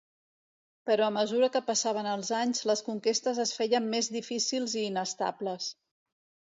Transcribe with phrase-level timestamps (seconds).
[0.89, 5.75] Però a mesura que passaven els anys les conquestes es feien més difícils i inestables.